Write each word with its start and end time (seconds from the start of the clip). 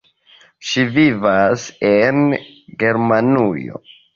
Ŝi 0.69 0.85
vivas 0.95 1.67
en 1.91 2.25
Germanujo. 2.85 3.87